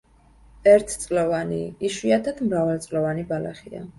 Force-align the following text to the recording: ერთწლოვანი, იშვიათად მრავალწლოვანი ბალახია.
ერთწლოვანი, 0.71 1.59
იშვიათად 1.89 2.43
მრავალწლოვანი 2.47 3.29
ბალახია. 3.33 3.87